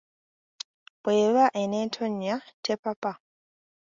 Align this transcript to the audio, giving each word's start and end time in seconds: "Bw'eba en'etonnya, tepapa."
"Bw'eba 1.03 1.45
en'etonnya, 1.61 2.35
tepapa." 2.63 3.11